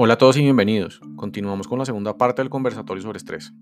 [0.00, 1.00] Hola a todos y bienvenidos.
[1.16, 3.52] Continuamos con la segunda parte del conversatorio sobre estrés.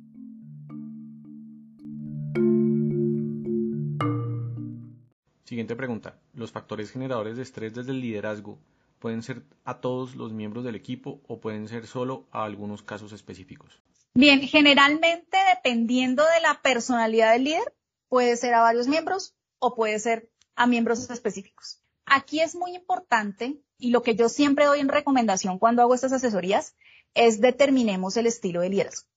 [5.45, 6.19] Siguiente pregunta.
[6.35, 8.59] ¿Los factores generadores de estrés desde el liderazgo
[8.99, 13.15] pueden ser a todos los miembros del equipo o pueden ser solo a algunos casos
[13.15, 13.81] específicos?
[14.13, 17.75] Bien, generalmente dependiendo de la personalidad del líder,
[18.11, 21.81] puede ser a varios miembros o puede ser a miembros específicos.
[22.05, 26.13] Aquí es muy importante y lo que yo siempre doy en recomendación cuando hago estas
[26.13, 26.75] asesorías
[27.15, 29.09] es determinemos el estilo de liderazgo.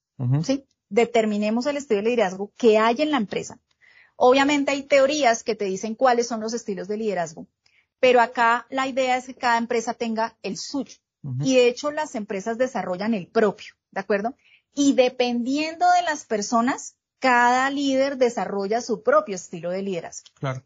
[0.43, 0.65] ¿sí?
[0.89, 3.59] Determinemos el estilo de liderazgo que hay en la empresa.
[4.15, 7.47] Obviamente hay teorías que te dicen cuáles son los estilos de liderazgo,
[7.99, 10.95] pero acá la idea es que cada empresa tenga el suyo.
[11.41, 14.35] Y de hecho las empresas desarrollan el propio, ¿de acuerdo?
[14.73, 20.29] Y dependiendo de las personas, cada líder desarrolla su propio estilo de liderazgo.
[20.35, 20.63] Claro.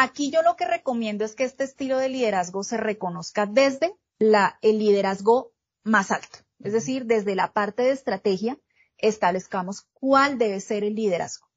[0.00, 4.56] Aquí yo lo que recomiendo es que este estilo de liderazgo se reconozca desde la,
[4.62, 5.50] el liderazgo
[5.82, 6.38] más alto.
[6.60, 8.56] Es decir, desde la parte de estrategia,
[8.98, 11.48] establezcamos cuál debe ser el liderazgo.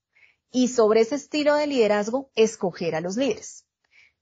[0.49, 3.67] Y sobre ese estilo de liderazgo, escoger a los líderes.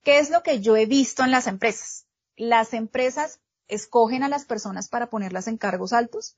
[0.02, 2.06] ¿Qué es lo que yo he visto en las empresas?
[2.36, 6.36] Las empresas escogen a las personas para ponerlas en cargos altos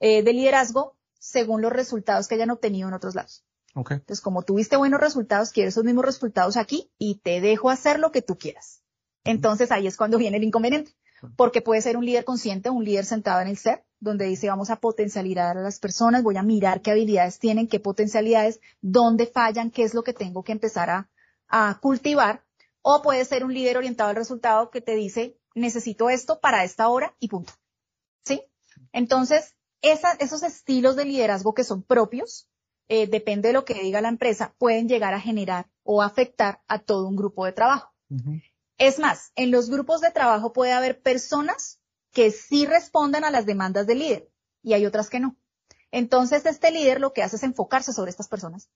[0.00, 3.44] eh, de liderazgo según los resultados que hayan obtenido en otros lados.
[3.74, 8.10] Entonces, como tuviste buenos resultados, quiero esos mismos resultados aquí y te dejo hacer lo
[8.10, 8.82] que tú quieras.
[9.24, 10.92] Entonces ahí es cuando viene el inconveniente,
[11.36, 14.70] porque puede ser un líder consciente, un líder sentado en el ser, donde dice vamos
[14.70, 19.70] a potencializar a las personas, voy a mirar qué habilidades tienen, qué potencialidades, dónde fallan,
[19.70, 21.08] qué es lo que tengo que empezar a,
[21.80, 22.44] cultivar.
[22.82, 26.88] O puede ser un líder orientado al resultado que te dice necesito esto para esta
[26.88, 27.52] hora y punto.
[28.24, 28.42] ¿Sí?
[28.92, 32.49] Entonces, esos estilos de liderazgo que son propios,
[32.92, 36.80] eh, depende de lo que diga la empresa, pueden llegar a generar o afectar a
[36.80, 37.94] todo un grupo de trabajo.
[38.78, 43.46] Es más, en los grupos de trabajo puede haber personas que sí respondan a las
[43.46, 44.28] demandas del líder
[44.64, 45.36] y hay otras que no.
[45.92, 48.68] Entonces, este líder lo que hace es enfocarse sobre estas personas.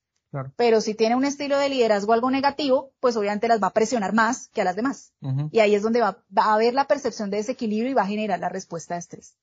[0.54, 4.12] Pero si tiene un estilo de liderazgo algo negativo, pues obviamente las va a presionar
[4.12, 5.12] más que a las demás.
[5.50, 8.06] Y ahí es donde va, va, a haber la percepción de desequilibrio y va a
[8.06, 9.36] generar la respuesta de estrés.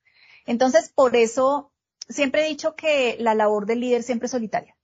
[0.46, 1.71] Entonces, por eso
[2.12, 4.76] siempre he dicho que la labor del líder siempre es solitaria,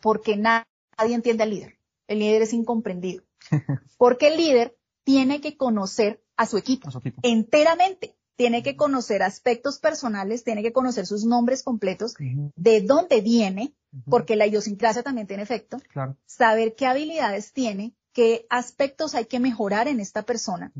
[0.00, 1.78] porque nadie entiende al líder.
[2.06, 3.24] El líder es incomprendido,
[3.98, 6.88] porque el líder tiene que conocer a su equipo,
[7.22, 8.16] enteramente.
[8.36, 12.14] Tiene que conocer aspectos personales, tiene que conocer sus nombres completos,
[12.56, 13.74] de dónde viene,
[14.06, 15.76] porque la idiosincrasia también tiene efecto.
[16.24, 20.72] Saber qué habilidades tiene, qué aspectos hay que mejorar en esta persona,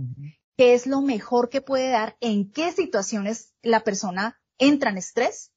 [0.56, 5.49] qué es lo mejor que puede dar, en qué situaciones la persona entra en estrés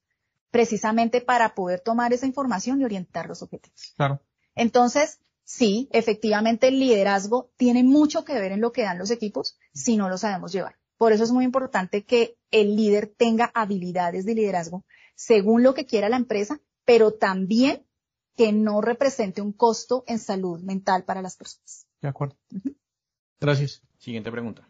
[0.54, 3.94] precisamente para poder tomar esa información y orientar los objetivos.
[3.98, 4.22] Claro.
[4.54, 9.58] Entonces, sí, efectivamente el liderazgo tiene mucho que ver en lo que dan los equipos
[9.74, 10.76] si no lo sabemos llevar.
[10.96, 15.88] Por eso es muy importante que el líder tenga habilidades de liderazgo según lo que
[15.88, 17.88] quiera la empresa, pero también
[18.38, 21.88] que no represente un costo en salud mental para las personas.
[22.00, 22.38] De acuerdo.
[23.40, 23.82] Gracias.
[23.98, 24.70] Siguiente pregunta.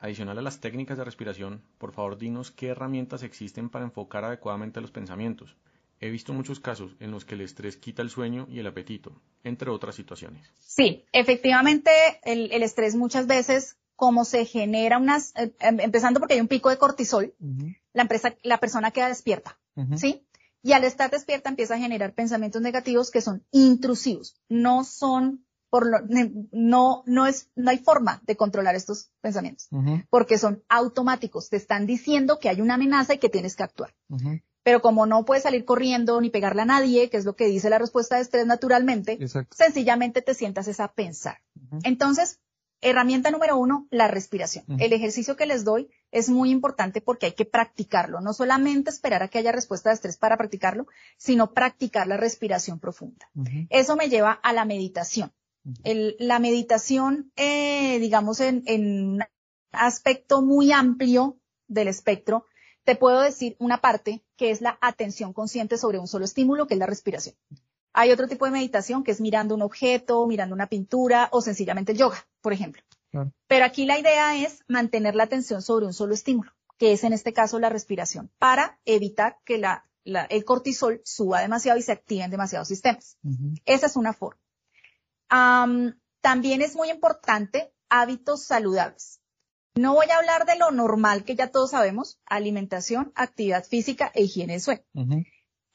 [0.00, 4.80] Adicional a las técnicas de respiración, por favor dinos qué herramientas existen para enfocar adecuadamente
[4.80, 5.54] los pensamientos.
[6.00, 9.12] He visto muchos casos en los que el estrés quita el sueño y el apetito,
[9.44, 10.50] entre otras situaciones.
[10.58, 11.90] Sí, efectivamente
[12.22, 16.70] el, estrés muchas veces, como se genera unas, eh, em, empezando porque hay un pico
[16.70, 17.34] de cortisol,
[17.92, 19.58] la, empresa, la persona queda despierta,
[19.96, 20.24] ¿sí?
[20.62, 25.86] Y al estar despierta empieza a generar pensamientos negativos que son intrusivos, no son por
[25.86, 25.98] lo,
[26.50, 29.68] no, no es, no hay forma de controlar estos pensamientos,
[30.10, 33.94] porque son automáticos, te están diciendo que hay una amenaza y que tienes que actuar.
[34.62, 37.70] Pero como no puedes salir corriendo ni pegarle a nadie, que es lo que dice
[37.70, 39.18] la respuesta de estrés naturalmente,
[39.50, 41.38] sencillamente te sientas es a pensar.
[41.84, 42.40] Entonces,
[42.82, 44.64] herramienta número uno, la respiración.
[44.80, 49.22] El ejercicio que les doy es muy importante porque hay que practicarlo, no solamente esperar
[49.22, 53.30] a que haya respuesta de estrés para practicarlo, sino practicar la respiración profunda.
[53.68, 55.32] Eso me lleva a la meditación
[55.64, 59.24] la meditación, eh, digamos, en, un
[59.72, 61.38] aspecto muy amplio
[61.68, 62.46] del espectro,
[62.84, 66.74] te puedo decir una parte que es la atención consciente sobre un solo estímulo, que
[66.74, 67.36] es la respiración.
[67.92, 71.92] Hay otro tipo de meditación que es mirando un objeto, mirando una pintura o sencillamente
[71.92, 72.82] el yoga, por ejemplo.
[73.48, 77.12] Pero aquí la idea es mantener la atención sobre un solo estímulo, que es en
[77.12, 82.30] este caso la respiración, para evitar que la, el cortisol suba demasiado y se activen
[82.30, 83.18] demasiados sistemas.
[83.64, 84.39] Esa es una forma
[85.30, 89.20] también es muy importante hábitos saludables.
[89.74, 94.24] No voy a hablar de lo normal que ya todos sabemos, alimentación, actividad física e
[94.24, 94.82] higiene de sueño,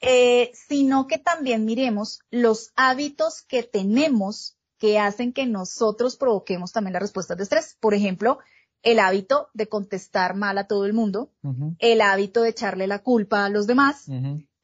[0.00, 6.92] eh, sino que también miremos los hábitos que tenemos que hacen que nosotros provoquemos también
[6.92, 7.76] las respuestas de estrés.
[7.80, 8.38] Por ejemplo,
[8.82, 11.32] el hábito de contestar mal a todo el mundo,
[11.78, 14.06] el hábito de echarle la culpa a los demás,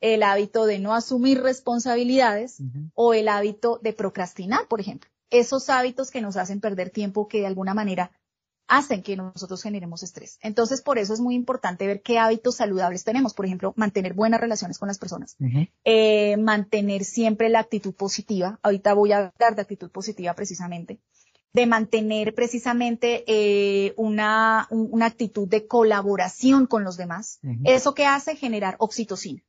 [0.02, 2.58] el hábito de no asumir responsabilidades
[2.94, 5.08] o el hábito de procrastinar, por ejemplo.
[5.30, 8.10] Esos hábitos que nos hacen perder tiempo que de alguna manera
[8.66, 10.38] hacen que nosotros generemos estrés.
[10.42, 13.32] Entonces, por eso es muy importante ver qué hábitos saludables tenemos.
[13.32, 15.36] Por ejemplo, mantener buenas relaciones con las personas,
[15.84, 18.58] eh, mantener siempre la actitud positiva.
[18.62, 21.00] Ahorita voy a hablar de actitud positiva precisamente
[21.54, 27.40] de mantener precisamente eh, una, una actitud de colaboración con los demás.
[27.64, 29.42] Eso que hace generar oxitocina.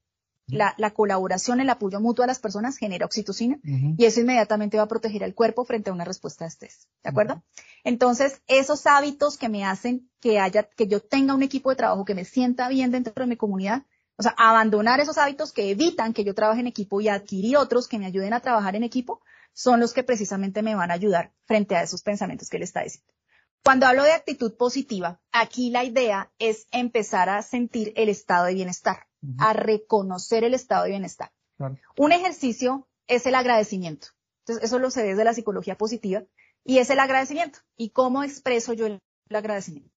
[0.48, 4.84] La, la, colaboración, el apoyo mutuo a las personas genera oxitocina y eso inmediatamente va
[4.84, 6.90] a proteger al cuerpo frente a una respuesta de estrés.
[7.02, 7.42] ¿De acuerdo?
[7.86, 12.04] Entonces, esos hábitos que me hacen que haya, que yo tenga un equipo de trabajo
[12.04, 13.84] que me sienta bien dentro de mi comunidad,
[14.16, 17.88] o sea, abandonar esos hábitos que evitan que yo trabaje en equipo y adquirir otros
[17.88, 19.22] que me ayuden a trabajar en equipo,
[19.54, 22.84] son los que precisamente me van a ayudar frente a esos pensamientos que le está
[22.84, 23.12] diciendo.
[23.64, 28.56] Cuando hablo de actitud positiva, aquí la idea es empezar a sentir el estado de
[28.56, 29.08] bienestar,
[29.40, 31.32] a reconocer el estado de bienestar.
[31.98, 34.08] Un ejercicio es el agradecimiento.
[34.40, 36.24] Entonces, eso lo sé desde la psicología positiva
[36.64, 37.60] y es el agradecimiento.
[37.78, 39.00] ¿Y cómo expreso yo el,
[39.30, 39.92] el agradecimiento?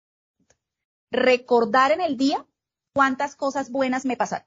[1.10, 2.46] Recordar en el día
[2.92, 4.46] cuántas cosas buenas me pasaron.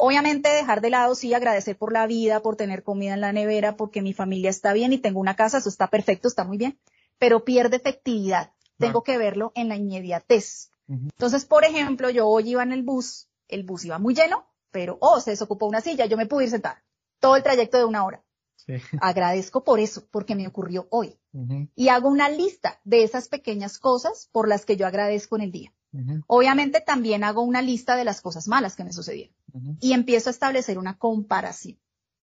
[0.00, 3.76] Obviamente dejar de lado, sí, agradecer por la vida, por tener comida en la nevera,
[3.76, 6.78] porque mi familia está bien y tengo una casa, eso está perfecto, está muy bien,
[7.18, 8.52] pero pierde efectividad.
[8.78, 10.70] Tengo que verlo en la inmediatez.
[10.88, 14.98] Entonces, por ejemplo, yo hoy iba en el bus, el bus iba muy lleno, pero,
[15.00, 16.84] oh, se desocupó una silla, yo me pude ir sentada.
[17.20, 18.24] Todo el trayecto de una hora.
[19.00, 21.18] Agradezco por eso, porque me ocurrió hoy.
[21.74, 25.52] Y hago una lista de esas pequeñas cosas por las que yo agradezco en el
[25.52, 25.72] día.
[26.26, 29.34] Obviamente también hago una lista de las cosas malas que me sucedieron
[29.80, 31.78] y empiezo a establecer una comparación.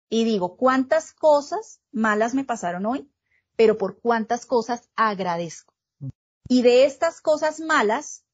[0.09, 3.11] Y digo, ¿cuántas cosas malas me pasaron hoy?
[3.57, 5.75] Pero por cuántas cosas agradezco.
[6.49, 8.25] Y de estas cosas malas,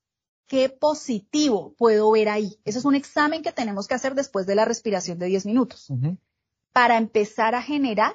[0.46, 2.58] ¿qué positivo puedo ver ahí?
[2.64, 5.88] Eso es un examen que tenemos que hacer después de la respiración de 10 minutos.
[6.72, 8.14] Para empezar a generar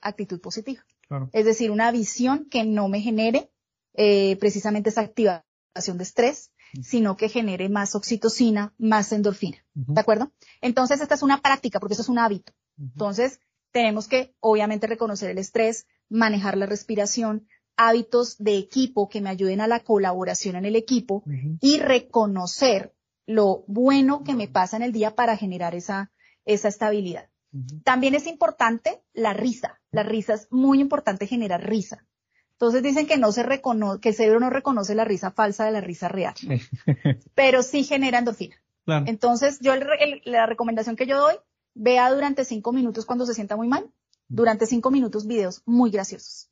[0.00, 0.84] actitud positiva.
[1.32, 3.50] Es decir, una visión que no me genere
[3.94, 5.44] eh, precisamente esa actividad
[5.74, 6.52] de estrés,
[6.82, 9.58] sino que genere más oxitocina, más endorfina.
[9.74, 10.32] ¿De acuerdo?
[10.60, 12.52] Entonces, esta es una práctica, porque eso es un hábito.
[12.78, 13.40] Entonces,
[13.70, 17.46] tenemos que, obviamente, reconocer el estrés, manejar la respiración,
[17.78, 21.22] hábitos de equipo que me ayuden a la colaboración en el equipo
[21.60, 22.92] y reconocer
[23.24, 26.10] lo bueno que me pasa en el día para generar esa,
[26.44, 27.30] esa estabilidad.
[27.84, 29.80] También es importante la risa.
[29.90, 32.04] La risa es muy importante generar risa.
[32.52, 35.70] Entonces dicen que no se reconoce, que el cerebro no reconoce la risa falsa de
[35.70, 36.34] la risa real,
[37.34, 38.56] pero sí genera endorfina.
[39.06, 39.72] Entonces yo
[40.24, 41.34] la recomendación que yo doy,
[41.74, 43.88] vea durante cinco minutos cuando se sienta muy mal,
[44.26, 46.50] durante cinco minutos videos muy graciosos.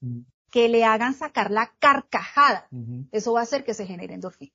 [0.56, 2.67] Que le hagan sacar la carcajada.
[3.12, 4.55] Eso va a hacer que se genere endorfina.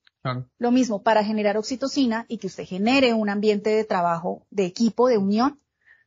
[0.58, 5.08] Lo mismo para generar oxitocina y que usted genere un ambiente de trabajo, de equipo,
[5.08, 5.62] de unión,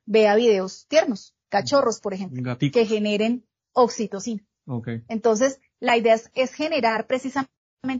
[0.05, 4.45] vea videos tiernos, cachorros, por ejemplo, que generen oxitocina.
[5.07, 7.49] Entonces, la idea es, generar precisamente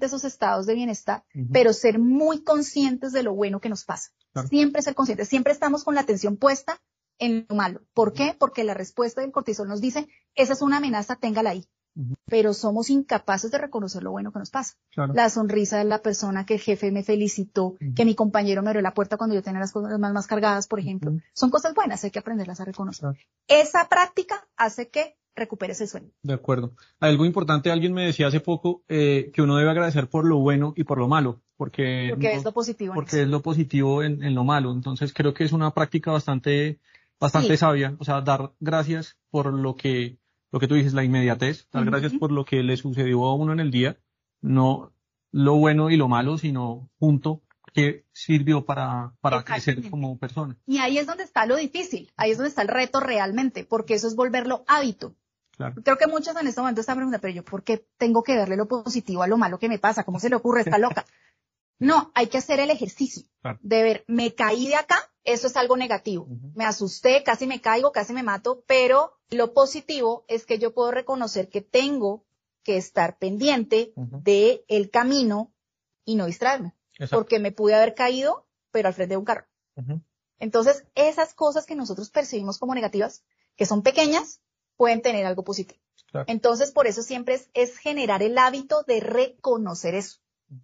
[0.01, 4.11] esos estados de bienestar, pero ser muy conscientes de lo bueno que nos pasa.
[4.49, 6.81] Siempre ser conscientes, siempre estamos con la atención puesta
[7.21, 7.83] en lo malo.
[7.95, 8.35] ¿Por qué?
[8.37, 11.65] Porque la respuesta del cortisol nos dice, esa es una amenaza, téngala ahí.
[12.27, 14.75] Pero somos incapaces de reconocer lo bueno que nos pasa.
[14.97, 18.83] La sonrisa de la persona que el jefe me felicitó, que mi compañero me abrió
[18.83, 21.13] la puerta cuando yo tenía las cosas más, más cargadas, por ejemplo.
[21.33, 23.11] Son cosas buenas, hay que aprenderlas a reconocer.
[23.47, 26.11] Esa práctica hace que recuperes el sueño.
[26.23, 26.75] De acuerdo.
[27.01, 30.73] Algo importante, alguien me decía hace poco eh, que uno debe agradecer por lo bueno
[30.77, 32.95] y por lo malo, porque, porque es lo positivo.
[32.95, 34.73] Porque es lo positivo en, lo malo.
[34.73, 36.79] Entonces creo que es una práctica bastante,
[37.19, 37.97] bastante sabia.
[37.99, 40.19] O sea, dar gracias por lo que,
[40.55, 43.53] lo que tú dices, la inmediatez, dar gracias por lo que le sucedió a uno
[43.53, 43.99] en el día,
[44.41, 44.93] no
[45.33, 47.43] lo bueno y lo malo, sino junto
[47.73, 50.57] que sirvió para, para crecer como persona.
[50.65, 53.95] Y ahí es donde está lo difícil, ahí es donde está el reto realmente, porque
[53.95, 55.17] eso es volverlo hábito.
[55.83, 58.57] Creo que muchos en este momento están preguntando, pero yo, ¿por qué tengo que verle
[58.57, 60.05] lo positivo a lo malo que me pasa?
[60.05, 60.61] ¿Cómo se le ocurre?
[60.61, 61.05] Está loca.
[61.81, 63.25] No, hay que hacer el ejercicio
[63.61, 66.29] de ver, me caí de acá, eso es algo negativo.
[66.55, 70.91] Me asusté, casi me caigo, casi me mato, pero lo positivo es que yo puedo
[70.91, 72.25] reconocer que tengo
[72.63, 75.53] que estar pendiente de el camino
[76.05, 76.75] y no distraerme.
[77.11, 79.47] Porque me pude haber caído, pero al frente de un carro.
[80.39, 83.25] Entonces, esas cosas que nosotros percibimos como negativas,
[83.57, 84.41] que son pequeñas,
[84.77, 85.81] pueden tener algo positivo.
[86.27, 90.21] Entonces, por eso siempre es, generar el hábito de reconocer eso.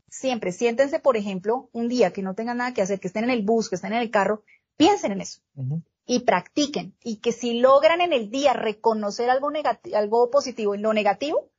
[0.09, 3.31] Siempre, siéntense, por ejemplo, un día que no tengan nada que hacer, que estén en
[3.31, 4.45] el bus, que estén en el carro,
[4.77, 5.41] piensen en eso.
[6.07, 10.83] y practiquen y que si logran en el día reconocer algo negativo, algo positivo en
[10.83, 11.51] lo negativo,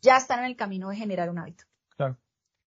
[0.00, 1.64] ya están en el camino de generar un hábito.
[1.96, 2.16] Claro.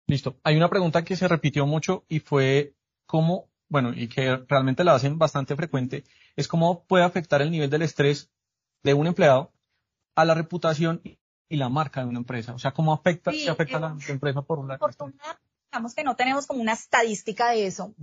[0.05, 0.35] Listo.
[0.43, 2.75] Hay una pregunta que se repitió mucho y fue
[3.07, 6.03] cómo, bueno, y que realmente la hacen bastante frecuente,
[6.35, 8.29] es cómo puede afectar el nivel del estrés
[8.83, 9.51] de un empleado
[10.15, 11.01] a la reputación
[11.49, 12.53] y la marca de una empresa.
[12.53, 14.87] O sea, cómo afecta, afecta a la empresa por un lado
[15.73, 17.95] digamos que no tenemos como una estadística de eso.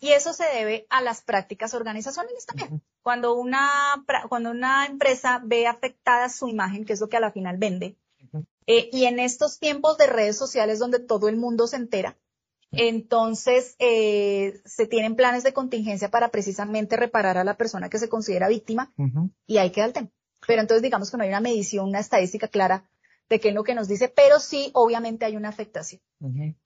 [0.00, 2.82] Y eso se debe a las prácticas organizacionales también.
[3.00, 3.70] Cuando una,
[4.28, 7.96] cuando una empresa ve afectada su imagen, que es lo que a la final vende,
[8.66, 12.18] eh, y en estos tiempos de redes sociales donde todo el mundo se entera,
[12.72, 18.08] entonces eh, se tienen planes de contingencia para precisamente reparar a la persona que se
[18.08, 18.92] considera víctima
[19.46, 20.10] y ahí queda el tema.
[20.46, 22.84] Pero entonces digamos que no hay una medición, una estadística clara
[23.28, 26.02] de qué es lo que nos dice, pero sí, obviamente hay una afectación.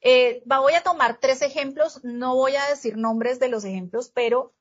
[0.00, 4.52] Eh, voy a tomar tres ejemplos, no voy a decir nombres de los ejemplos, pero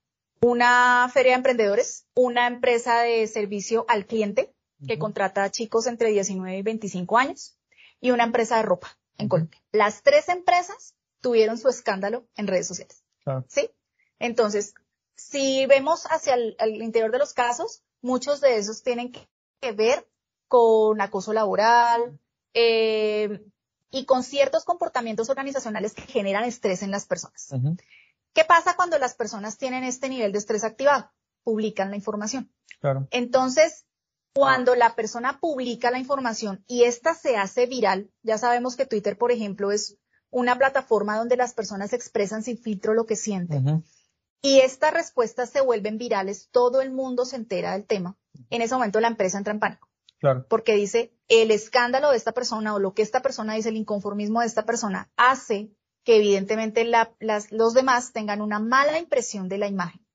[0.41, 4.53] una feria de emprendedores, una empresa de servicio al cliente
[4.87, 7.57] que contrata a chicos entre 19 y 25 años
[7.99, 9.59] y una empresa de ropa en Colombia.
[9.71, 13.03] Las tres empresas tuvieron su escándalo en redes sociales.
[13.47, 13.71] ¿Sí?
[14.19, 14.75] Entonces,
[15.15, 20.07] si vemos hacia el, interior de los casos, muchos de esos tienen que ver
[20.47, 22.19] con acoso laboral
[22.53, 23.43] eh,
[23.89, 27.49] y con ciertos comportamientos organizacionales que generan estrés en las personas.
[28.33, 31.11] ¿Qué pasa cuando las personas tienen este nivel de estrés activado?
[31.43, 32.51] Publican la información.
[32.79, 33.07] Claro.
[33.09, 33.85] Entonces,
[34.33, 39.17] cuando la persona publica la información y esta se hace viral, ya sabemos que Twitter,
[39.17, 39.97] por ejemplo, es
[40.29, 43.83] una plataforma donde las personas expresan sin filtro lo que sienten.
[44.45, 48.15] Y estas respuestas se vuelven virales, todo el mundo se entera del tema.
[48.51, 49.89] En ese momento la empresa entra en pánico.
[50.47, 54.41] Porque dice, el escándalo de esta persona o lo que esta persona dice, el inconformismo
[54.41, 55.71] de esta persona, hace
[56.03, 56.87] que evidentemente
[57.49, 60.05] los demás tengan una mala impresión de la imagen.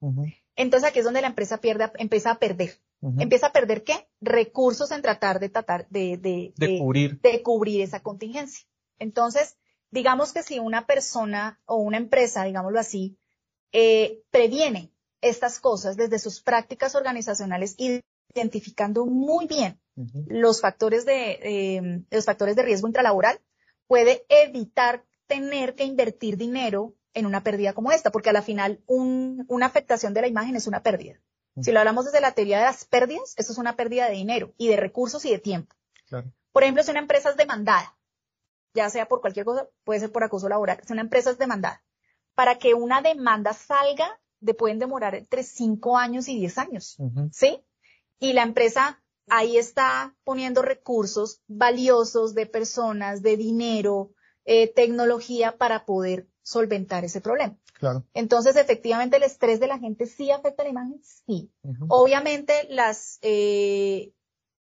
[0.55, 2.79] Entonces aquí es donde la empresa pierde, empieza a perder.
[3.19, 4.09] ¿Empieza a perder qué?
[4.21, 7.21] Recursos en tratar de tratar de, de, cubrir.
[7.21, 8.65] de cubrir esa contingencia.
[9.01, 9.57] Entonces,
[9.91, 13.17] digamos que si una persona o una empresa, digámoslo así,
[13.73, 17.77] eh, previene estas cosas desde sus prácticas organizacionales
[18.35, 19.79] identificando muy bien
[20.29, 23.41] los factores de, em, los factores de riesgo intralaboral,
[23.87, 28.83] puede evitar tener que invertir dinero en una pérdida como esta, porque a la final
[28.87, 31.21] una afectación de la imagen es una pérdida.
[31.61, 34.55] Si lo hablamos desde la teoría de las pérdidas, esto es una pérdida de dinero
[34.57, 35.75] y de recursos y de tiempo.
[36.53, 37.97] Por ejemplo, si una empresa es demandada,
[38.75, 41.83] ya sea por cualquier cosa, puede ser por acoso laboral, si una empresa es demandada,
[42.35, 46.97] para que una demanda salga, de, pueden demorar entre 5 años y 10 años,
[47.33, 47.63] ¿sí?
[48.19, 54.13] Y la empresa ahí está poniendo recursos valiosos de personas, de dinero,
[54.45, 57.57] eh, tecnología para poder solventar ese problema.
[57.79, 58.05] Claro.
[58.13, 61.51] Entonces, efectivamente, el estrés de la gente sí afecta la imagen, sí.
[61.89, 64.13] Obviamente, las, eh,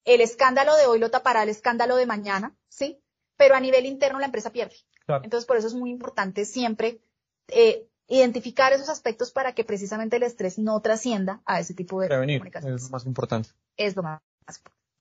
[0.05, 3.01] el escándalo de hoy lo tapará el escándalo de mañana, sí.
[3.37, 4.77] Pero a nivel interno la empresa pierde.
[5.07, 5.25] Claro.
[5.25, 7.01] Entonces, por eso es muy importante siempre
[7.49, 12.09] eh, identificar esos aspectos para que precisamente el estrés no trascienda a ese tipo de
[12.09, 13.51] Prevenir, Es lo más importante.
[13.77, 14.21] Es lo más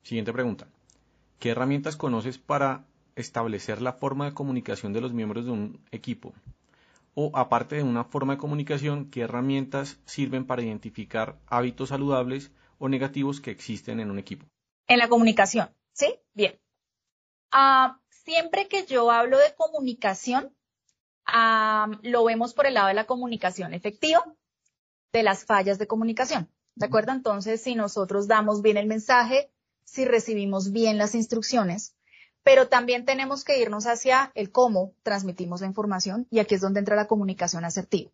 [0.04, 0.68] Siguiente pregunta.
[1.40, 2.86] ¿Qué herramientas conoces para
[3.16, 6.34] establecer la forma de comunicación de los miembros de un equipo?
[7.14, 12.90] O aparte de una forma de comunicación, ¿qué herramientas sirven para identificar hábitos saludables o
[12.90, 14.46] negativos que existen en un equipo?
[14.88, 16.20] En la comunicación, ¿sí?
[16.34, 16.60] Bien.
[17.52, 20.56] Ah, siempre que yo hablo de comunicación,
[22.02, 24.24] lo vemos por el lado de la comunicación efectiva,
[25.14, 26.50] de las fallas de comunicación.
[26.76, 27.12] ¿De acuerdo?
[27.12, 29.52] Entonces, si nosotros damos bien el mensaje,
[29.84, 31.96] si recibimos bien las instrucciones,
[32.44, 36.80] pero también tenemos que irnos hacia el cómo transmitimos la información y aquí es donde
[36.80, 38.12] entra la comunicación asertiva.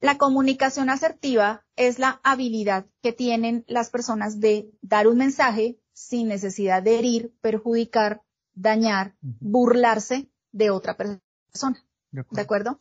[0.00, 6.28] La comunicación asertiva es la habilidad que tienen las personas de dar un mensaje sin
[6.28, 11.82] necesidad de herir, perjudicar, dañar, burlarse de otra persona.
[12.30, 12.78] ¿De acuerdo?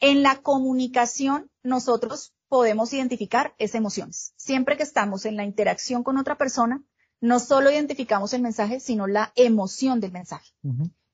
[0.00, 4.32] En la comunicación, nosotros podemos identificar es emociones.
[4.36, 6.82] Siempre que estamos en la interacción con otra persona,
[7.20, 10.52] no solo identificamos el mensaje, sino la emoción del mensaje.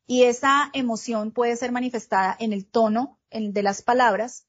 [0.06, 4.46] Y esa emoción puede ser manifestada en el tono de las palabras,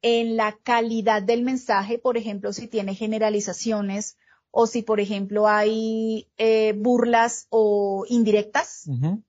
[0.00, 4.16] en la calidad del mensaje, por ejemplo, si tiene generalizaciones
[4.50, 8.88] o si, por ejemplo, hay eh, burlas o indirectas,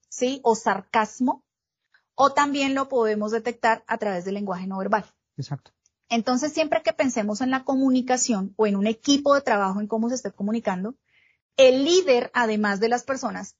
[0.10, 0.40] ¿sí?
[0.44, 1.44] O sarcasmo.
[2.15, 5.05] O también lo podemos detectar a través del lenguaje no verbal.
[5.38, 5.72] Exacto.
[6.10, 10.10] Entonces, siempre que pensemos en la comunicación o en un equipo de trabajo, en cómo
[10.10, 10.96] se está comunicando,
[11.58, 13.55] el líder, además de las personas,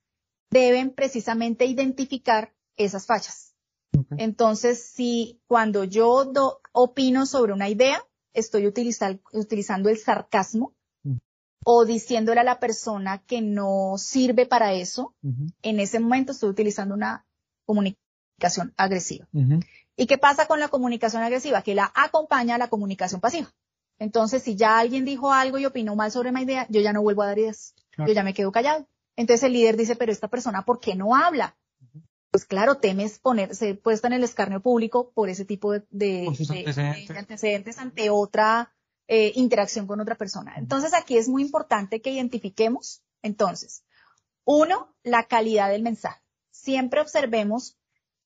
[0.50, 3.56] deben precisamente identificar esas fallas.
[4.18, 6.32] Entonces, si cuando yo
[6.72, 11.18] opino sobre una idea, estoy utilizando el sarcasmo mm.
[11.64, 15.16] o diciéndole a la persona que no sirve para eso,
[15.62, 17.26] en ese momento estoy utilizando una
[17.66, 18.03] comunicación
[18.78, 19.28] agresiva.
[19.96, 21.62] ¿Y qué pasa con la comunicación agresiva?
[21.62, 23.54] Que la acompaña a la comunicación pasiva.
[24.00, 27.02] Entonces, si ya alguien dijo algo y opinó mal sobre mi idea, yo ya no
[27.02, 27.76] vuelvo a dar ideas.
[27.98, 28.88] Yo ya me quedo callado.
[29.16, 31.56] Entonces el líder dice, pero esta persona, ¿por qué no habla?
[32.32, 36.28] Pues claro, temes ponerse puesta en el escarnio público por ese tipo de,
[37.16, 37.78] antecedentes.
[37.78, 38.74] ante otra
[39.08, 40.56] eh, interacción con otra persona.
[40.58, 43.84] Entonces aquí es muy importante que identifiquemos, entonces,
[44.46, 46.22] uno, la calidad del mensaje.
[46.50, 47.78] Siempre observemos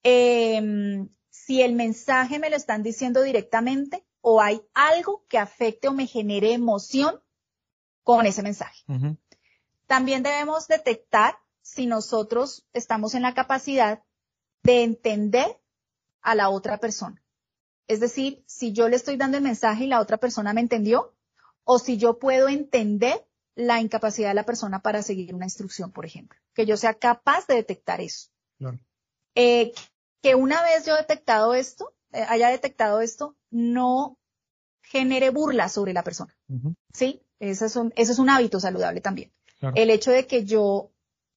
[0.04, 5.94] em, si el mensaje me lo están diciendo directamente o hay algo que afecte o
[5.94, 7.22] me genere emoción
[8.04, 8.84] con ese mensaje.
[9.86, 14.04] También debemos detectar si nosotros estamos en la capacidad
[14.64, 15.62] de entender
[16.22, 17.24] a la otra persona.
[17.88, 21.16] Es decir, si yo le estoy dando el mensaje y la otra persona me entendió,
[21.64, 23.26] o si yo puedo entender
[23.56, 26.40] la incapacidad de la persona para seguir una instrucción, por ejemplo.
[26.54, 28.30] Que yo sea capaz de detectar eso.
[29.40, 29.72] Eh,
[30.24, 34.18] que una vez yo detectado esto, eh, haya detectado esto, no
[34.82, 36.36] genere burla sobre la persona.
[36.92, 37.22] ¿Sí?
[37.40, 39.32] Ese es, un, es un hábito saludable también.
[39.76, 40.92] El hecho de que yo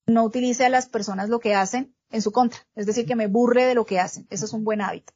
[0.06, 3.26] no utilice a las personas lo que hacen en su contra, es decir, que me
[3.26, 4.26] burle de lo que hacen.
[4.30, 5.12] Eso es un buen hábito.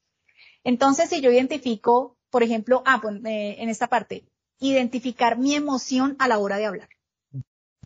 [0.62, 4.26] Entonces, si yo identifico, por ejemplo, ah, pues, eh, en esta parte,
[4.58, 6.88] identificar mi emoción a la hora de hablar.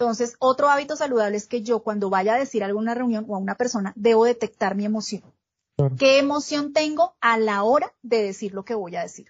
[0.01, 3.27] Entonces, otro hábito saludable es que yo cuando vaya a decir algo en una reunión
[3.29, 5.25] o a una persona, debo detectar mi emoción.
[5.97, 9.27] ¿Qué emoción tengo a la hora de decir lo que voy a decir?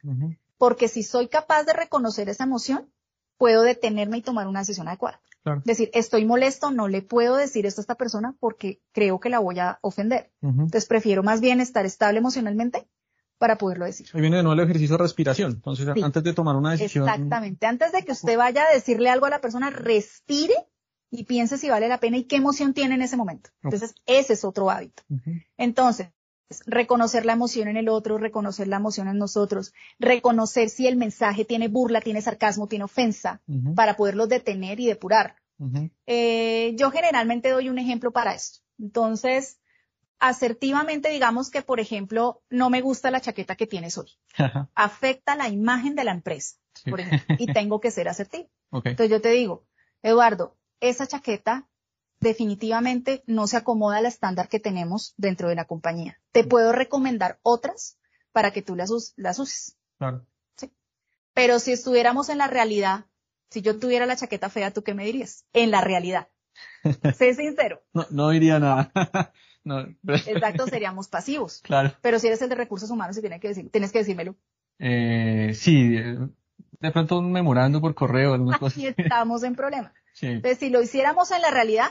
[0.58, 2.90] Porque si soy capaz de reconocer esa emoción,
[3.38, 5.22] puedo detenerme y tomar una decisión adecuada.
[5.64, 9.38] Decir, estoy molesto, no le puedo decir esto a esta persona porque creo que la
[9.38, 10.30] voy a ofender.
[10.42, 12.86] Entonces prefiero más bien estar estable emocionalmente
[13.38, 14.08] para poderlo decir.
[14.12, 15.52] Ahí viene de nuevo el ejercicio de respiración.
[15.52, 17.08] Entonces, antes de tomar una decisión.
[17.08, 17.66] Exactamente.
[17.66, 20.54] Antes de que usted vaya a decirle algo a la persona, respire
[21.10, 23.50] y piense si vale la pena y qué emoción tiene en ese momento.
[23.62, 25.04] Entonces, ese es otro hábito.
[25.56, 26.08] Entonces,
[26.66, 31.44] reconocer la emoción en el otro, reconocer la emoción en nosotros, reconocer si el mensaje
[31.44, 33.40] tiene burla, tiene sarcasmo, tiene ofensa,
[33.74, 35.36] para poderlo detener y depurar.
[36.06, 38.60] Eh, yo generalmente doy un ejemplo para esto.
[38.78, 39.58] Entonces,
[40.20, 44.10] asertivamente digamos que, por ejemplo, no me gusta la chaqueta que tienes hoy.
[44.74, 46.56] Afecta la imagen de la empresa,
[46.88, 48.48] por ejemplo, y tengo que ser asertivo.
[48.72, 49.64] Entonces yo te digo,
[50.02, 51.68] Eduardo, esa chaqueta
[52.20, 56.20] definitivamente no se acomoda al estándar que tenemos dentro de la compañía.
[56.32, 57.98] Te puedo recomendar otras
[58.32, 59.76] para que tú las, uses.
[59.98, 60.26] Claro.
[60.56, 60.72] ¿Sí?
[61.34, 63.06] Pero si estuviéramos en la realidad,
[63.50, 65.44] si yo tuviera la chaqueta fea, ¿tú qué me dirías?
[65.52, 66.28] En la realidad.
[67.16, 67.82] sé sincero.
[67.92, 68.92] No, no diría nada.
[70.26, 71.60] Exacto, seríamos pasivos.
[71.62, 71.92] Claro.
[72.00, 74.36] Pero si eres el de recursos humanos, y tienes que decir, tienes que decírmelo.
[74.78, 75.96] Eh, sí,
[76.80, 78.82] de pronto un memorando por correo, algunas cosas.
[78.96, 79.92] estamos en problema.
[80.20, 81.90] Entonces, si lo hiciéramos en la realidad,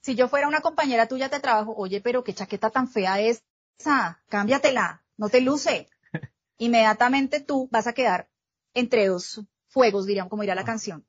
[0.00, 3.42] si yo fuera una compañera tuya de trabajo, oye, pero qué chaqueta tan fea es
[3.78, 5.88] esa, cámbiatela, no te luce.
[6.58, 8.28] Inmediatamente tú vas a quedar
[8.74, 11.04] entre dos fuegos, dirían como irá la canción.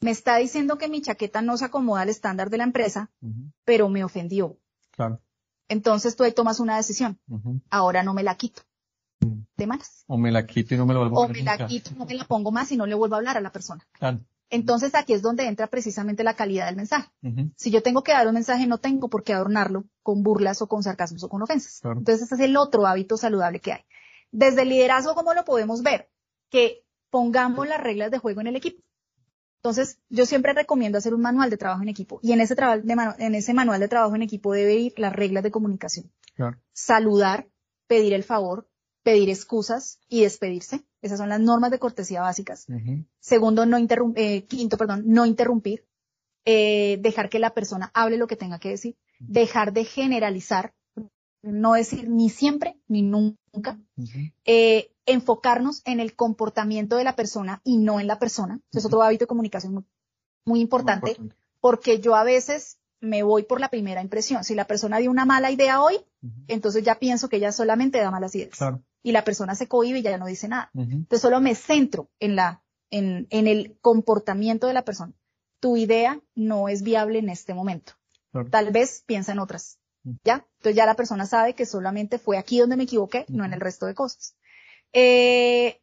[0.00, 3.10] Me está diciendo que mi chaqueta no se acomoda al estándar de la empresa,
[3.64, 4.56] pero me ofendió.
[4.92, 5.20] Claro.
[5.68, 7.20] Entonces tú ahí tomas una decisión.
[7.70, 8.62] Ahora no me la quito.
[9.20, 9.42] Mm.
[9.56, 10.04] De malas.
[10.06, 11.98] O me la quito y no me lo vuelvo a O me la quito y
[11.98, 13.86] no me la pongo más y no le vuelvo a hablar a la persona.
[13.92, 14.20] Claro.
[14.50, 17.10] Entonces aquí es donde entra precisamente la calidad del mensaje.
[17.56, 20.68] Si yo tengo que dar un mensaje, no tengo por qué adornarlo con burlas o
[20.68, 21.80] con sarcasmos o con ofensas.
[21.84, 23.82] Entonces ese es el otro hábito saludable que hay.
[24.30, 26.10] Desde el liderazgo, ¿cómo lo podemos ver?
[26.50, 28.82] Que pongamos las reglas de juego en el equipo.
[29.58, 32.54] Entonces, yo siempre recomiendo hacer un manual de trabajo en equipo y en ese,
[33.18, 36.12] en ese manual de trabajo en equipo debe ir las reglas de comunicación.
[36.72, 37.48] Saludar,
[37.88, 38.68] pedir el favor,
[39.02, 40.84] pedir excusas y despedirse.
[41.02, 42.66] Esas son las normas de cortesía básicas.
[43.18, 45.86] Segundo, no interrumpir, eh, quinto, perdón, no interrumpir.
[46.44, 48.96] Eh, dejar que la persona hable lo que tenga que decir.
[49.18, 50.72] Dejar de generalizar.
[51.42, 53.78] No decir ni siempre ni nunca.
[54.44, 58.60] Eh, enfocarnos en el comportamiento de la persona y no en la persona.
[58.72, 59.86] es otro hábito de comunicación
[60.44, 61.16] muy, importante,
[61.60, 64.44] porque yo a veces me voy por la primera impresión.
[64.44, 65.98] Si la persona dio una mala idea hoy,
[66.46, 68.58] entonces ya pienso que ella solamente da malas ideas.
[69.02, 70.70] Y la persona se cohibe y ya no dice nada.
[70.74, 75.12] Entonces solo me centro en la, en, en, el comportamiento de la persona.
[75.60, 77.92] Tu idea no es viable en este momento.
[78.50, 79.78] Tal vez piensa en otras.
[80.24, 80.46] ¿Ya?
[80.58, 83.60] Entonces ya la persona sabe que solamente fue aquí donde me equivoqué, no en el
[83.60, 84.34] resto de cosas.
[84.92, 85.80] Eh,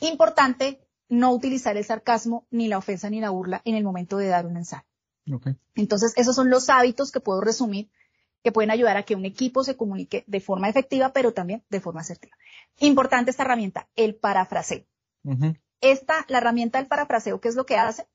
[0.00, 4.28] importante no utilizar el sarcasmo, ni la ofensa, ni la burla en el momento de
[4.28, 4.86] dar un mensaje.
[5.74, 7.90] Entonces, esos son los hábitos que puedo resumir
[8.44, 11.80] que pueden ayudar a que un equipo se comunique de forma efectiva, pero también de
[11.80, 12.36] forma asertiva.
[12.78, 14.84] Importante esta herramienta, el parafraseo.
[15.80, 18.06] esta, la herramienta del parafraseo, ¿qué es lo que hace?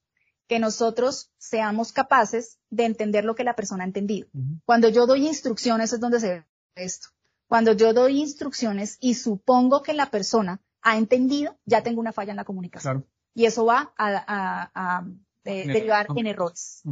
[0.50, 4.28] Que nosotros seamos capaces de entender lo que la persona ha entendido.
[4.66, 7.08] Cuando yo doy instrucciones es donde se ve esto.
[7.48, 12.32] Cuando yo doy instrucciones y supongo que la persona ha entendido, ya tengo una falla
[12.32, 13.06] en la comunicación.
[13.34, 15.06] Y eso va a,
[15.46, 16.84] eh, derivar en errores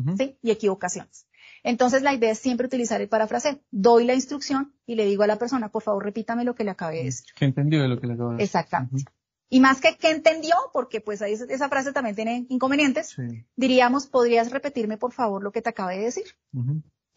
[0.42, 1.28] y equivocaciones.
[1.64, 3.60] Entonces la idea es siempre utilizar el parafraseo.
[3.72, 6.72] Doy la instrucción y le digo a la persona, por favor, repítame lo que le
[6.72, 7.28] acabé de decir.
[7.36, 8.46] ¿Qué entendió de lo que le acabé de decir?
[8.46, 9.12] Exactamente.
[9.50, 13.16] Y más que qué entendió, porque pues ahí esa frase también tiene inconvenientes,
[13.56, 16.26] diríamos, podrías repetirme por favor lo que te acabé de decir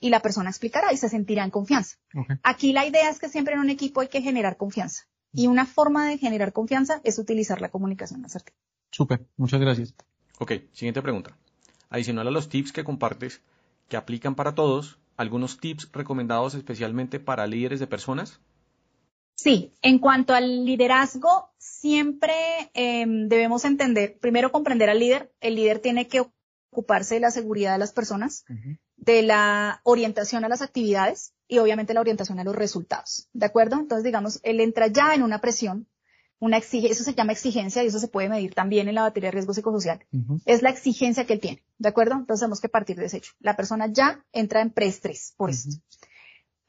[0.01, 1.97] y la persona explicará y se sentirá en confianza.
[2.43, 5.05] Aquí la idea es que siempre en un equipo hay que generar confianza.
[5.33, 8.59] Y una forma de generar confianza es utilizar la comunicación asertiva.
[8.91, 9.95] Súper, muchas gracias.
[10.39, 11.37] Ok, siguiente pregunta.
[11.91, 13.41] Adicional a los tips que compartes,
[13.89, 18.41] que aplican para todos, ¿algunos tips recomendados especialmente para líderes de personas?
[19.43, 22.35] Sí, en cuanto al liderazgo, siempre
[22.75, 25.33] em, debemos entender, primero comprender al líder.
[25.41, 26.27] El líder tiene que
[26.71, 28.45] ocuparse de la seguridad de las personas,
[28.97, 33.31] de la orientación a las actividades y obviamente la orientación a los resultados.
[33.33, 33.77] ¿De acuerdo?
[33.77, 35.89] Entonces, digamos, él entra ya en una presión,
[36.39, 39.29] una exigencia, eso se llama exigencia y eso se puede medir también en la batería
[39.29, 40.05] de riesgo psicosocial.
[40.45, 41.65] Es la exigencia que él tiene.
[41.79, 42.13] ¿De acuerdo?
[42.13, 43.33] Entonces tenemos que partir de ese hecho.
[43.41, 45.77] La persona ya entra en preestrés por esto.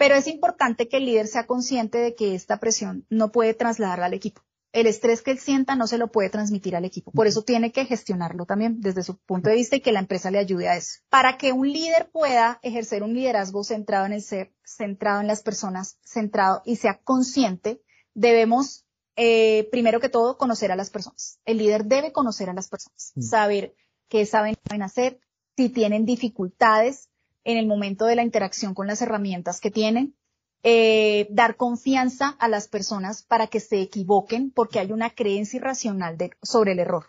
[0.01, 4.07] Pero es importante que el líder sea consciente de que esta presión no puede trasladarla
[4.07, 4.41] al equipo
[4.73, 7.11] el estrés que él sienta no se lo puede transmitir al equipo.
[7.11, 10.31] Por eso tiene que gestionarlo también desde su punto de vista y que la empresa
[10.31, 11.01] le ayude a eso.
[11.09, 15.41] Para que un líder pueda ejercer un liderazgo centrado en el ser, centrado en las
[15.41, 17.81] personas, centrado y sea consciente,
[18.13, 18.85] debemos,
[19.17, 21.39] eh, primero que todo, conocer a las personas.
[21.43, 23.75] El líder debe conocer a las personas, saber
[24.07, 25.19] qué saben hacer,
[25.57, 27.10] si tienen dificultades
[27.43, 30.15] en el momento de la interacción con las herramientas que tienen,
[30.63, 36.17] eh, dar confianza a las personas para que se equivoquen porque hay una creencia irracional
[36.17, 37.05] de, sobre el error.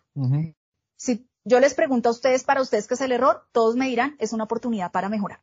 [0.97, 3.47] Si yo les pregunto a ustedes, para ustedes, ¿qué es el error?
[3.53, 5.42] Todos me dirán, es una oportunidad para mejorar.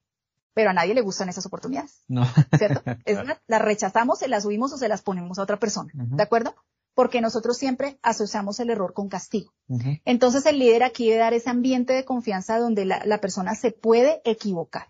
[0.54, 2.04] Pero a nadie le gustan esas oportunidades.
[2.08, 2.26] No.
[2.58, 2.82] ¿Cierto?
[3.48, 5.92] las rechazamos, se las subimos o se las ponemos a otra persona.
[5.94, 6.56] ¿De acuerdo?
[6.94, 9.54] Porque nosotros siempre asociamos el error con castigo.
[10.06, 14.22] Entonces el líder aquí debe dar ese ambiente de confianza donde la persona se puede
[14.26, 14.88] equivocar.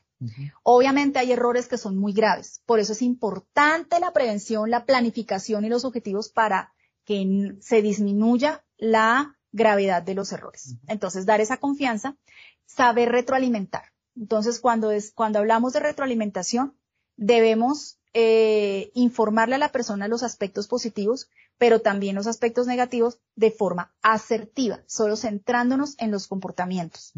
[0.63, 5.63] Obviamente hay errores que son muy graves, por eso es importante la prevención, la planificación
[5.63, 6.73] y los objetivos para
[7.05, 10.75] que se disminuya la gravedad de los errores.
[10.87, 12.17] Entonces, dar esa confianza,
[12.65, 13.93] saber retroalimentar.
[14.15, 16.77] Entonces, cuando, es, cuando hablamos de retroalimentación,
[17.15, 23.51] debemos eh, informarle a la persona los aspectos positivos, pero también los aspectos negativos de
[23.51, 27.13] forma asertiva, solo centrándonos en los comportamientos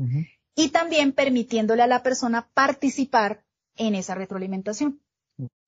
[0.56, 3.44] y también permitiéndole a la persona participar
[3.76, 5.00] en esa retroalimentación.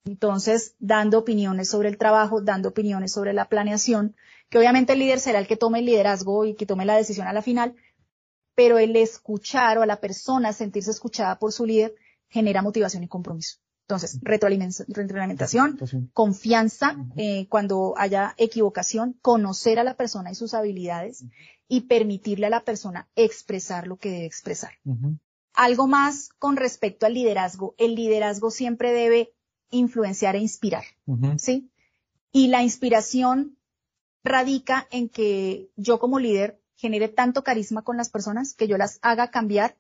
[0.06, 4.16] Entonces, dando opiniones sobre el trabajo, dando opiniones sobre la planeación,
[4.50, 7.28] que obviamente el líder será el que tome el liderazgo y que tome la decisión
[7.28, 7.76] a la final,
[8.56, 11.96] pero el escuchar o a la persona sentirse escuchada por su líder
[12.28, 13.62] genera motivación y compromiso.
[13.84, 15.78] Entonces, retroalimentación,
[16.13, 21.26] confianza eh, cuando haya equivocación, conocer a la persona y sus habilidades
[21.67, 24.72] y permitirle a la persona expresar lo que debe expresar.
[25.54, 27.76] Algo más con respecto al liderazgo.
[27.78, 29.34] El liderazgo siempre debe
[29.69, 30.86] influenciar e inspirar,
[31.38, 31.69] ¿sí?
[32.32, 33.58] Y la inspiración
[34.24, 39.00] radica en que yo como líder genere tanto carisma con las personas que yo las
[39.02, 39.78] haga cambiar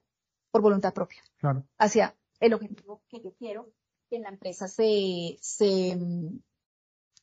[0.51, 1.21] por voluntad propia.
[1.37, 1.65] Claro.
[1.77, 3.71] Hacia el objetivo que yo quiero
[4.09, 5.97] que en la empresa se, se,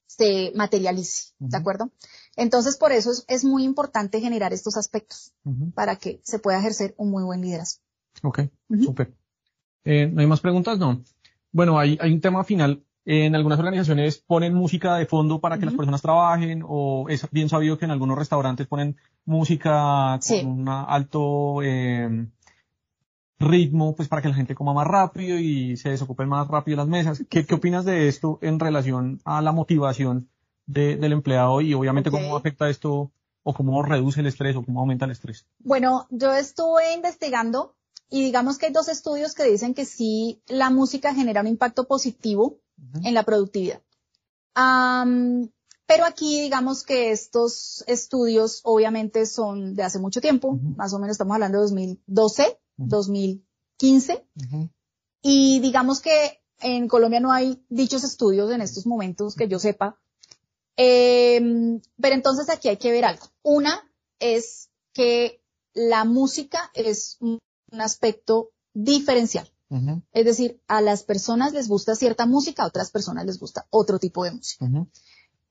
[0.07, 1.91] se materialice, ¿de acuerdo?
[2.37, 5.33] Entonces, por eso es, muy importante generar estos aspectos
[5.75, 7.83] para que se pueda ejercer un muy buen liderazgo.
[8.23, 8.41] Ok,
[8.83, 9.15] súper.
[9.85, 10.79] Eh, ¿No hay más preguntas?
[10.79, 11.03] No.
[11.53, 12.85] Bueno, hay, hay un tema final.
[13.07, 17.49] En algunas organizaciones ponen música de fondo para que las personas trabajen o es bien
[17.49, 22.27] sabido que en algunos restaurantes ponen música con un alto eh,
[23.41, 26.87] ritmo, pues para que la gente coma más rápido y se desocupen más rápido las
[26.87, 27.25] mesas.
[27.29, 30.29] ¿Qué, qué opinas de esto en relación a la motivación
[30.67, 33.11] del empleado y obviamente cómo afecta esto
[33.43, 35.47] o cómo reduce el estrés o cómo aumenta el estrés?
[35.59, 37.75] Bueno, yo estuve investigando
[38.11, 41.87] y digamos que hay dos estudios que dicen que sí, la música genera un impacto
[41.87, 42.59] positivo
[43.03, 43.81] en la productividad.
[44.55, 51.15] pero aquí digamos que estos estudios obviamente son de hace mucho tiempo, más o menos
[51.15, 54.27] estamos hablando de 2012, 2015.
[55.23, 59.99] Y digamos que en Colombia no hay dichos estudios en estos momentos que yo sepa.
[60.77, 63.27] Em, pero entonces aquí hay que ver algo.
[63.43, 63.83] Una
[64.19, 65.43] es que
[65.75, 67.41] la música es un
[67.79, 69.51] aspecto diferencial.
[70.13, 74.01] Es decir, a las personas les gusta cierta música, a otras personas les gusta otro
[74.01, 74.67] tipo de música.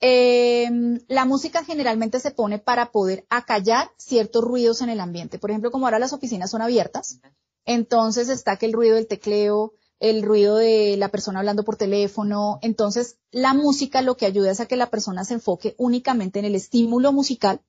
[0.02, 5.40] Em, la música generalmente se pone para poder acallar ciertos ruidos en el ambiente.
[5.40, 7.20] Por ejemplo, como ahora las oficinas son abiertas,
[7.66, 12.60] entonces está que el ruido del tecleo, el ruido de la persona hablando por teléfono.
[12.62, 16.46] Entonces, la música lo que ayuda es a que la persona se enfoque únicamente en
[16.46, 17.62] el estímulo musical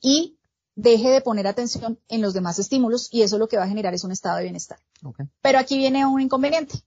[0.00, 0.38] y
[0.74, 3.94] deje de poner atención en los demás estímulos y eso lo que va a generar
[3.94, 4.78] es un estado de bienestar.
[5.40, 6.82] Pero aquí viene un inconveniente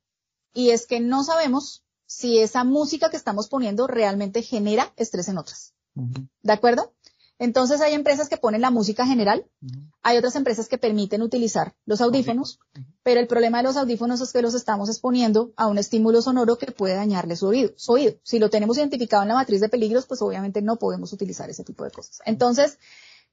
[0.53, 5.37] y es que no sabemos si esa música que estamos poniendo realmente genera estrés en
[5.37, 5.73] otras.
[5.93, 6.93] ¿De acuerdo?
[7.37, 9.45] Entonces hay empresas que ponen la música general,
[10.01, 12.59] hay otras empresas que permiten utilizar los audífonos,
[13.03, 16.57] pero el problema de los audífonos es que los estamos exponiendo a un estímulo sonoro
[16.57, 18.13] que puede dañarle su oído, su oído.
[18.23, 21.65] Si lo tenemos identificado en la matriz de peligros, pues obviamente no podemos utilizar ese
[21.65, 22.21] tipo de cosas.
[22.25, 22.79] Entonces,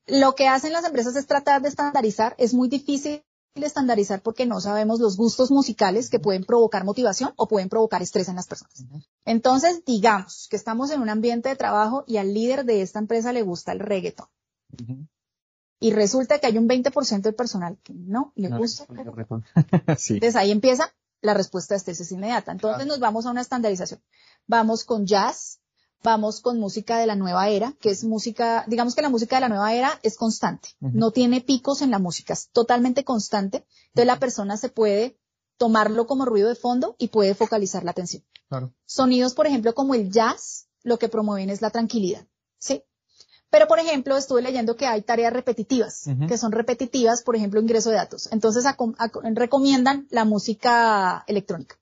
[0.06, 3.22] lo que hacen las empresas es tratar de estandarizar, es muy difícil
[3.54, 8.28] estandarizar porque no sabemos los gustos musicales que pueden provocar motivación o pueden provocar estrés
[8.28, 8.84] en las personas.
[9.24, 13.32] Entonces, digamos que estamos en un ambiente de trabajo y al líder de esta empresa
[13.32, 14.26] le gusta el reggaeton.
[15.80, 18.98] Y resulta que hay un 20% del personal que no le gusta el.
[19.86, 22.52] Entonces ahí empieza la respuesta de estrés es inmediata.
[22.52, 24.00] Entonces nos vamos a una estandarización.
[24.46, 25.60] Vamos con jazz,
[26.02, 29.40] vamos con música de la nueva era, que es música, digamos que la música de
[29.40, 34.06] la nueva era es constante, no tiene picos en la música, es totalmente constante, entonces
[34.06, 35.18] la persona se puede
[35.56, 38.24] tomarlo como ruido de fondo y puede focalizar la atención.
[38.84, 42.26] Sonidos, por ejemplo, como el jazz, lo que promueven es la tranquilidad,
[42.58, 42.82] ¿sí?
[43.52, 47.90] Pero, por ejemplo, estuve leyendo que hay tareas repetitivas, que son repetitivas, por ejemplo, ingreso
[47.90, 48.30] de datos.
[48.32, 48.64] Entonces,
[49.34, 51.76] recomiendan la música electrónica.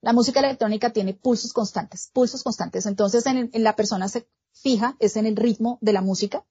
[0.00, 2.86] La música electrónica tiene pulsos constantes, pulsos constantes.
[2.86, 6.44] Entonces, en, la persona se fija, es en el ritmo de la música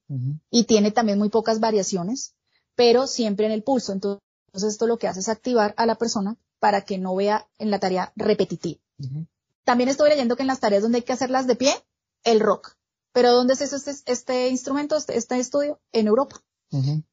[0.50, 2.34] y tiene también muy pocas variaciones,
[2.74, 3.92] pero siempre en el pulso.
[3.92, 4.22] Entonces,
[4.54, 7.78] esto lo que hace es activar a la persona para que no vea en la
[7.78, 8.80] tarea repetitiva.
[9.64, 11.74] También estoy leyendo que en las tareas donde hay que hacerlas de pie,
[12.22, 12.76] el rock.
[13.12, 15.80] Pero ¿dónde es este, este instrumento, este, este, estudio?
[15.92, 16.42] En Europa.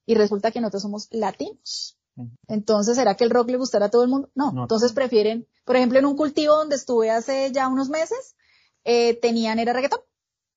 [0.05, 1.99] Y resulta que nosotros somos latinos.
[2.47, 4.29] Entonces, ¿será que el rock le gustará a todo el mundo?
[4.35, 4.53] No.
[4.63, 8.35] Entonces prefieren, por ejemplo, en un cultivo donde estuve hace ya unos meses,
[8.83, 10.01] eh, tenían era reggaetón.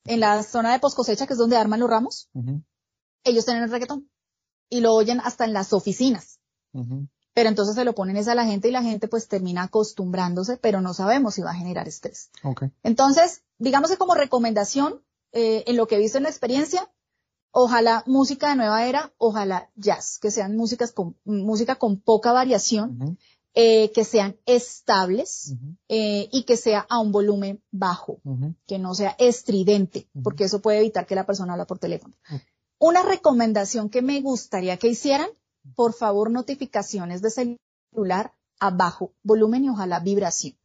[0.05, 2.29] En la zona de post cosecha, que es donde arman los ramos,
[3.25, 4.11] ellos tienen el reggaetón.
[4.69, 6.41] Y lo oyen hasta en las oficinas.
[7.33, 10.57] Pero entonces se lo ponen es a la gente y la gente pues termina acostumbrándose,
[10.57, 12.31] pero no sabemos si va a generar estrés.
[12.83, 16.89] Entonces, digamos que como recomendación, eh, en lo que he visto en la experiencia,
[17.57, 23.17] Ojalá música de nueva era, ojalá jazz, que sean músicas con, música con poca variación,
[23.55, 25.55] eh, que sean estables
[25.89, 28.21] eh, y que sea a un volumen bajo,
[28.67, 32.17] que no sea estridente, porque eso puede evitar que la persona habla por teléfono.
[32.81, 35.29] Una recomendación que me gustaría que hicieran,
[35.77, 40.57] por favor, notificaciones de celular a bajo volumen y ojalá vibración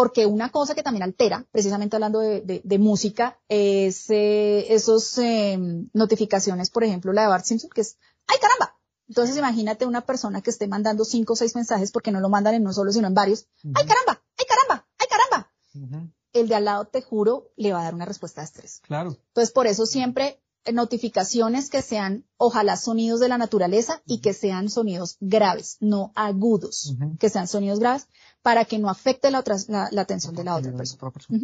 [0.00, 6.70] porque una cosa que también altera, precisamente hablando de, música, es eh, esos em, notificaciones,
[6.70, 8.78] por ejemplo, la de Bart Simpson, que es, ¡ay caramba!
[9.08, 12.54] Entonces imagínate una persona que esté mandando cinco o seis mensajes porque no lo mandan
[12.54, 13.46] en uno solo, sino en varios.
[13.74, 14.22] ¡Ay caramba!
[14.38, 14.88] ¡Ay caramba!
[14.96, 16.14] ¡Ay caramba!
[16.32, 18.80] El de al lado, te juro, le va a dar una respuesta de estrés.
[18.80, 19.10] Claro.
[19.10, 20.40] Entonces, por eso siempre
[20.72, 26.96] notificaciones que sean, ojalá, sonidos de la naturaleza y que sean sonidos graves, no agudos,
[27.18, 28.06] que sean sonidos graves
[28.42, 29.44] para que no afecte la,
[29.90, 31.40] la, atención de la otra persona.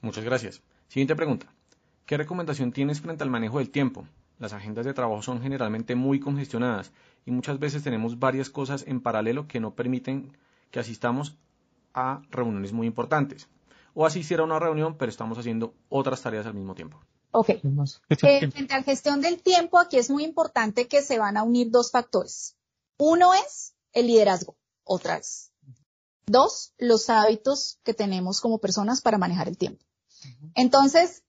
[0.00, 0.62] Muchas gracias.
[0.88, 1.46] Siguiente pregunta.
[2.06, 4.06] ¿Qué recomendación tienes frente al manejo del tiempo?
[4.38, 6.92] Las agendas de trabajo son generalmente muy congestionadas
[7.24, 10.36] y muchas veces tenemos varias cosas en paralelo que no permiten
[10.70, 11.36] que asistamos
[11.94, 13.48] a reuniones muy importantes.
[13.94, 17.00] O asistir a una reunión, pero estamos haciendo otras tareas al mismo tiempo.
[17.30, 17.50] Ok.
[17.50, 21.44] Eh, frente a la gestión del tiempo, aquí es muy importante que se van a
[21.44, 22.56] unir dos factores.
[22.98, 25.53] Uno es el liderazgo, otra vez.
[26.26, 29.84] Dos, los hábitos que tenemos como personas para manejar el tiempo.
[30.54, 31.22] Entonces,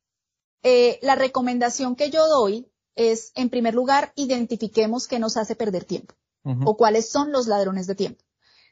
[0.63, 5.83] eh, la recomendación que yo doy es, en primer lugar, identifiquemos qué nos hace perder
[5.83, 6.15] tiempo
[6.63, 8.23] o cuáles son los ladrones de tiempo.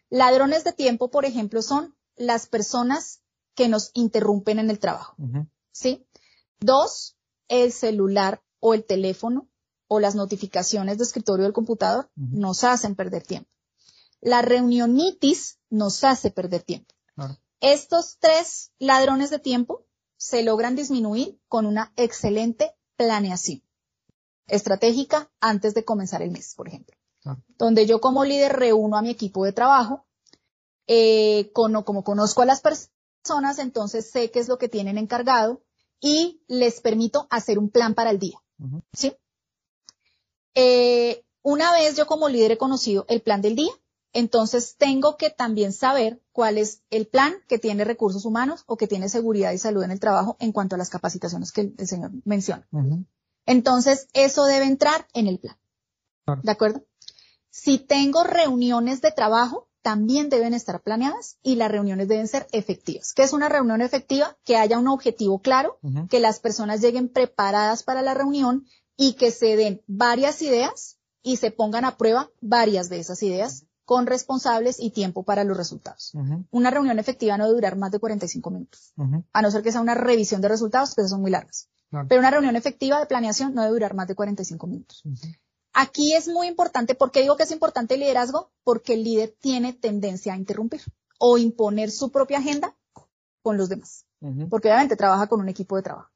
[0.09, 3.21] Ladrones de tiempo, por ejemplo, son las personas
[3.55, 5.15] que nos interrumpen en el trabajo.
[5.71, 6.05] ¿Sí?
[6.59, 9.49] Dos, el celular o el teléfono
[9.87, 13.49] o las notificaciones de escritorio del computador nos hacen perder tiempo.
[14.21, 16.93] La reunionitis nos hace perder tiempo.
[17.59, 19.85] Estos tres ladrones de tiempo
[20.17, 23.63] se logran disminuir con una excelente planeación
[24.47, 26.95] estratégica antes de comenzar el mes, por ejemplo.
[27.57, 30.05] Donde yo como líder reúno a mi equipo de trabajo,
[30.85, 35.63] eh, como conozco a las personas, entonces sé qué es lo que tienen encargado,
[35.99, 38.37] y les permito hacer un plan para el día.
[38.93, 39.15] ¿Sí?
[40.53, 43.71] Eh, una vez yo como líder he conocido el plan del día,
[44.13, 48.87] entonces tengo que también saber cuál es el plan que tiene recursos humanos o que
[48.87, 52.11] tiene seguridad y salud en el trabajo en cuanto a las capacitaciones que el, señor
[52.23, 52.67] menciona.
[53.45, 55.57] Entonces, eso debe entrar en el plan.
[56.43, 56.85] ¿De acuerdo?
[57.49, 63.13] Si tengo reuniones de trabajo, también deben estar planeadas y las reuniones deben ser efectivas.
[63.13, 64.37] ¿Qué es una reunión efectiva?
[64.45, 69.31] Que haya un objetivo claro, que las personas lleguen preparadas para la reunión y que
[69.31, 74.79] se den varias ideas y se pongan a prueba varias de esas ideas con responsables
[74.79, 76.13] y tiempo para los resultados.
[76.51, 78.93] Una reunión efectiva no debe durar más de 45 minutos,
[79.31, 81.69] a no ser que sea una revisión de resultados, que son muy largas.
[82.07, 85.03] Pero una reunión efectiva de planeación no debe durar más de 45 minutos.
[85.73, 88.51] Aquí es muy importante, ¿por qué digo que es importante el liderazgo?
[88.63, 90.81] Porque el líder tiene tendencia a interrumpir
[91.19, 92.75] o imponer su propia agenda
[93.41, 94.05] con los demás.
[94.49, 96.09] Porque obviamente trabaja con un equipo de trabajo.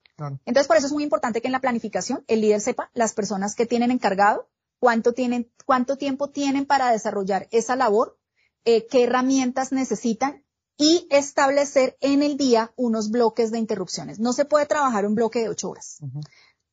[0.46, 3.54] Entonces, por eso es muy importante que en la planificación el líder sepa las personas
[3.54, 4.48] que tienen encargado,
[4.80, 8.18] cuánto tienen, cuánto tiempo tienen para desarrollar esa labor,
[8.66, 10.44] eh, qué herramientas necesitan
[10.78, 14.20] y establecer en el día unos bloques de interrupciones.
[14.20, 16.00] No se puede trabajar un bloque de ocho horas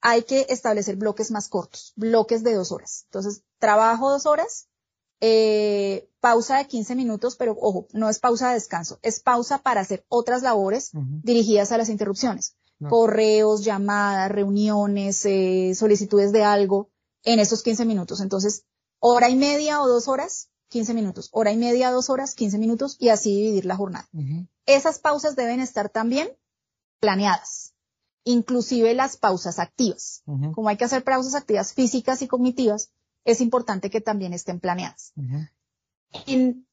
[0.05, 3.07] hay que establecer bloques más cortos, bloques de dos horas.
[3.07, 4.69] Entonces, trabajo dos horas,
[5.23, 9.81] eh, pausa de 15 minutos, pero ojo, no es pausa de descanso, es pausa para
[9.81, 12.55] hacer otras labores dirigidas a las interrupciones.
[12.87, 16.91] Correos, llamadas, reuniones, eh, solicitudes de algo
[17.25, 18.21] en esos 15 minutos.
[18.21, 18.65] Entonces,
[19.01, 21.29] hora y media o dos horas, 15 minutos.
[21.33, 24.09] Hora y media, dos horas, 15 minutos y así dividir la jornada.
[24.67, 26.29] Esas pausas deben estar también
[27.01, 27.75] planeadas
[28.25, 30.23] inclusive las pausas activas.
[30.55, 32.91] Como hay que hacer pausas activas físicas y cognitivas,
[33.25, 35.13] es importante que también estén planeadas.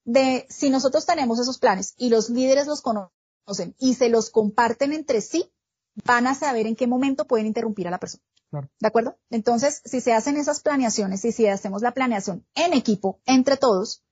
[0.06, 4.94] de, si nosotros tenemos esos planes y los líderes los conocen y se los comparten
[4.94, 5.52] entre sí,
[6.06, 8.24] van a saber en qué momento pueden interrumpir a la persona.
[8.52, 9.18] ¿De acuerdo?
[9.30, 14.04] Entonces, si se hacen esas planeaciones y si hacemos la planeación en equipo, entre todos,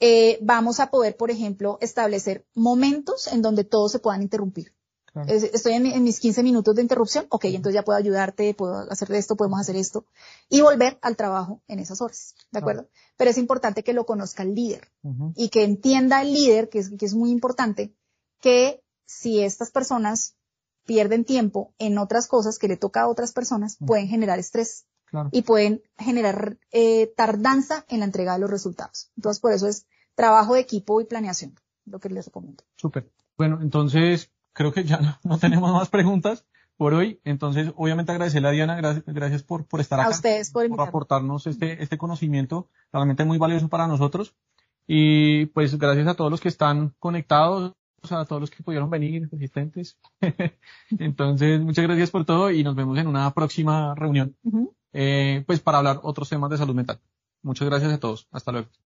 [0.00, 4.74] eh, vamos a poder, por ejemplo, establecer momentos en donde todos se puedan interrumpir.
[5.26, 9.36] Estoy en, mis 15 minutos de interrupción, ok, entonces ya puedo ayudarte, puedo hacer esto,
[9.36, 10.06] podemos hacer esto,
[10.48, 12.88] y volver al trabajo en esas horas, ¿de acuerdo?
[13.16, 14.90] Pero es importante que lo conozca el líder
[15.36, 17.94] y que entienda el líder, que es, que es muy importante,
[18.40, 20.36] que si estas personas
[20.86, 24.86] pierden tiempo en otras cosas que le toca a otras personas, pueden generar estrés
[25.30, 29.10] y pueden generar eh, tardanza en la entrega de los resultados.
[29.16, 32.64] Entonces, por eso es trabajo de equipo y planeación, lo que les recomiendo.
[32.76, 33.10] Súper.
[33.36, 36.44] Bueno, entonces, creo que ya no, tenemos más preguntas
[36.76, 37.20] por hoy.
[37.24, 40.08] Entonces, obviamente agradecerle a Diana, gracias, gracias por, por estar acá.
[40.08, 44.34] A ustedes por, por aportarnos este, este conocimiento realmente muy valioso para nosotros.
[44.86, 47.74] Y pues gracias a todos los que están conectados,
[48.12, 49.98] a todos los que pudieron venir, asistentes.
[50.98, 54.36] Entonces, muchas gracias por todo y nos vemos en una próxima reunión,
[54.92, 57.00] eh, pues para hablar otros temas de salud mental.
[57.42, 58.28] Muchas gracias a todos.
[58.30, 58.68] Hasta luego.